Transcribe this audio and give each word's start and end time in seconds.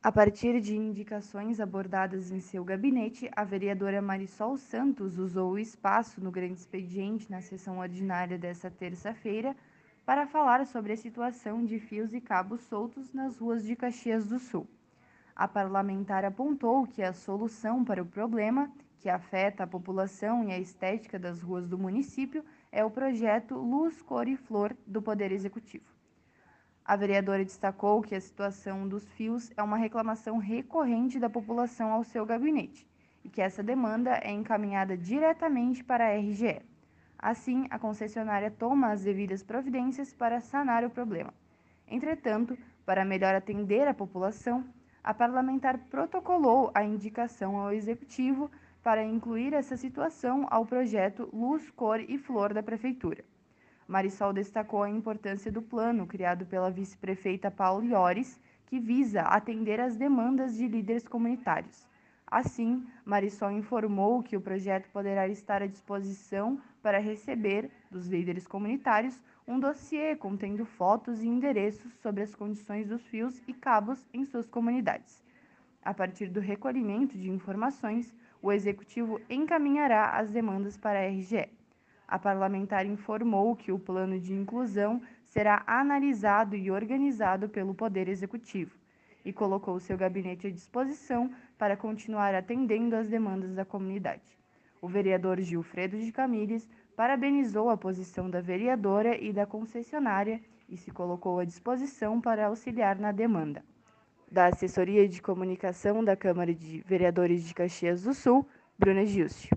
A 0.00 0.12
partir 0.12 0.60
de 0.60 0.76
indicações 0.76 1.58
abordadas 1.58 2.30
em 2.30 2.38
seu 2.38 2.64
gabinete, 2.64 3.28
a 3.34 3.42
vereadora 3.42 4.00
Marisol 4.00 4.56
Santos 4.56 5.18
usou 5.18 5.50
o 5.50 5.58
espaço 5.58 6.22
no 6.22 6.30
grande 6.30 6.60
expediente 6.60 7.28
na 7.28 7.40
sessão 7.40 7.80
ordinária 7.80 8.38
desta 8.38 8.70
terça-feira 8.70 9.56
para 10.06 10.24
falar 10.24 10.64
sobre 10.66 10.92
a 10.92 10.96
situação 10.96 11.64
de 11.64 11.80
fios 11.80 12.14
e 12.14 12.20
cabos 12.20 12.60
soltos 12.60 13.12
nas 13.12 13.38
ruas 13.38 13.64
de 13.64 13.74
Caxias 13.74 14.24
do 14.24 14.38
Sul. 14.38 14.68
A 15.34 15.48
parlamentar 15.48 16.24
apontou 16.24 16.86
que 16.86 17.02
a 17.02 17.12
solução 17.12 17.84
para 17.84 18.00
o 18.00 18.06
problema, 18.06 18.70
que 19.00 19.10
afeta 19.10 19.64
a 19.64 19.66
população 19.66 20.44
e 20.44 20.52
a 20.52 20.60
estética 20.60 21.18
das 21.18 21.42
ruas 21.42 21.68
do 21.68 21.76
município, 21.76 22.44
é 22.70 22.84
o 22.84 22.90
projeto 22.90 23.56
Luz, 23.56 24.00
Cor 24.00 24.28
e 24.28 24.36
Flor 24.36 24.76
do 24.86 25.02
Poder 25.02 25.32
Executivo. 25.32 25.97
A 26.88 26.96
vereadora 26.96 27.44
destacou 27.44 28.00
que 28.00 28.14
a 28.14 28.20
situação 28.20 28.88
dos 28.88 29.06
fios 29.10 29.52
é 29.58 29.62
uma 29.62 29.76
reclamação 29.76 30.38
recorrente 30.38 31.18
da 31.18 31.28
população 31.28 31.92
ao 31.92 32.02
seu 32.02 32.24
gabinete 32.24 32.88
e 33.22 33.28
que 33.28 33.42
essa 33.42 33.62
demanda 33.62 34.18
é 34.22 34.30
encaminhada 34.30 34.96
diretamente 34.96 35.84
para 35.84 36.06
a 36.06 36.16
RGE. 36.16 36.62
Assim, 37.18 37.66
a 37.68 37.78
concessionária 37.78 38.50
toma 38.50 38.90
as 38.90 39.04
devidas 39.04 39.42
providências 39.42 40.14
para 40.14 40.40
sanar 40.40 40.82
o 40.82 40.88
problema. 40.88 41.34
Entretanto, 41.86 42.56
para 42.86 43.04
melhor 43.04 43.34
atender 43.34 43.86
a 43.86 43.92
população, 43.92 44.64
a 45.04 45.12
parlamentar 45.12 45.76
protocolou 45.90 46.70
a 46.74 46.82
indicação 46.82 47.58
ao 47.58 47.70
executivo 47.70 48.50
para 48.82 49.04
incluir 49.04 49.52
essa 49.52 49.76
situação 49.76 50.46
ao 50.50 50.64
projeto 50.64 51.28
Luz, 51.34 51.70
Cor 51.70 52.00
e 52.00 52.16
Flor 52.16 52.54
da 52.54 52.62
Prefeitura. 52.62 53.22
Marisol 53.88 54.34
destacou 54.34 54.82
a 54.82 54.90
importância 54.90 55.50
do 55.50 55.62
plano 55.62 56.06
criado 56.06 56.44
pela 56.44 56.70
vice-prefeita 56.70 57.50
Paula 57.50 57.82
Iores, 57.86 58.38
que 58.66 58.78
visa 58.78 59.22
atender 59.22 59.80
às 59.80 59.96
demandas 59.96 60.54
de 60.54 60.68
líderes 60.68 61.08
comunitários. 61.08 61.88
Assim, 62.26 62.86
Marisol 63.02 63.50
informou 63.50 64.22
que 64.22 64.36
o 64.36 64.42
projeto 64.42 64.90
poderá 64.90 65.26
estar 65.26 65.62
à 65.62 65.66
disposição 65.66 66.60
para 66.82 66.98
receber 66.98 67.70
dos 67.90 68.06
líderes 68.06 68.46
comunitários 68.46 69.18
um 69.46 69.58
dossiê 69.58 70.14
contendo 70.14 70.66
fotos 70.66 71.22
e 71.22 71.26
endereços 71.26 71.90
sobre 72.02 72.22
as 72.22 72.34
condições 72.34 72.86
dos 72.86 73.00
fios 73.06 73.40
e 73.48 73.54
cabos 73.54 74.06
em 74.12 74.22
suas 74.26 74.46
comunidades. 74.46 75.24
A 75.82 75.94
partir 75.94 76.28
do 76.28 76.40
recolhimento 76.40 77.16
de 77.16 77.30
informações, 77.30 78.14
o 78.42 78.52
executivo 78.52 79.18
encaminhará 79.30 80.10
as 80.10 80.30
demandas 80.30 80.76
para 80.76 80.98
a 80.98 81.08
RGE. 81.08 81.57
A 82.08 82.18
parlamentar 82.18 82.86
informou 82.86 83.54
que 83.54 83.70
o 83.70 83.78
plano 83.78 84.18
de 84.18 84.32
inclusão 84.32 85.02
será 85.26 85.62
analisado 85.66 86.56
e 86.56 86.70
organizado 86.70 87.50
pelo 87.50 87.74
Poder 87.74 88.08
Executivo 88.08 88.74
e 89.22 89.30
colocou 89.30 89.78
seu 89.78 89.98
gabinete 89.98 90.46
à 90.46 90.50
disposição 90.50 91.30
para 91.58 91.76
continuar 91.76 92.34
atendendo 92.34 92.96
às 92.96 93.08
demandas 93.08 93.54
da 93.54 93.62
comunidade. 93.62 94.22
O 94.80 94.88
vereador 94.88 95.38
Gilfredo 95.38 95.98
de 95.98 96.10
Camires 96.10 96.66
parabenizou 96.96 97.68
a 97.68 97.76
posição 97.76 98.30
da 98.30 98.40
vereadora 98.40 99.22
e 99.22 99.30
da 99.30 99.44
concessionária 99.44 100.40
e 100.66 100.78
se 100.78 100.90
colocou 100.90 101.38
à 101.38 101.44
disposição 101.44 102.22
para 102.22 102.46
auxiliar 102.46 102.98
na 102.98 103.12
demanda. 103.12 103.62
Da 104.32 104.46
Assessoria 104.46 105.06
de 105.06 105.20
Comunicação 105.20 106.02
da 106.02 106.16
Câmara 106.16 106.54
de 106.54 106.80
Vereadores 106.86 107.44
de 107.44 107.52
Caxias 107.52 108.02
do 108.02 108.14
Sul, 108.14 108.48
Bruna 108.78 109.04
Gilste. 109.04 109.50